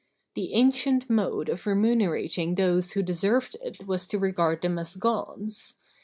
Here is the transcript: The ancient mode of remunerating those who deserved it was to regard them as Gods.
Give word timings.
The 0.33 0.53
ancient 0.53 1.11
mode 1.11 1.47
of 1.47 1.67
remunerating 1.67 2.55
those 2.55 2.93
who 2.93 3.03
deserved 3.03 3.55
it 3.63 3.85
was 3.85 4.07
to 4.07 4.17
regard 4.17 4.63
them 4.63 4.79
as 4.79 4.95
Gods. 4.95 5.75